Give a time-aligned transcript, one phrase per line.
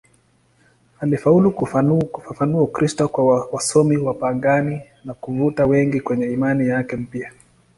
[0.99, 1.51] Alifaulu
[2.07, 7.31] kufafanua Ukristo kwa wasomi wapagani na kuvuta wengi kwenye imani yake mpya.